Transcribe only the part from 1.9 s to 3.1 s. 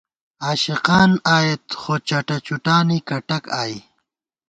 چٹہ چُٹانی